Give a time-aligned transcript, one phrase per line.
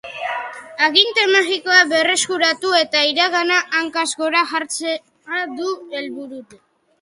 [0.85, 6.43] Aginte magikoa berreskuratu eta iragana hankaz gora jartzea dute helburu.